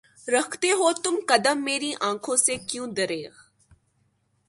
رکھتے 0.27 0.71
ہو 0.71 0.91
تم 1.03 1.15
قدم 1.27 1.63
میری 1.63 1.91
آنکھوں 2.01 2.35
سے 2.35 2.55
کیوں 2.67 2.87
دریغ؟ 2.87 3.31